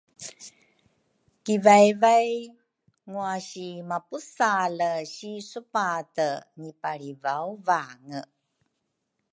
[1.43, 2.31] kivaivai
[3.09, 6.27] ngwasi mapusale si supate
[6.59, 8.21] ngipalrivawvange